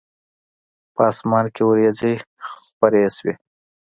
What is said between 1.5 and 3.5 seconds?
کې وریځي خوری شوی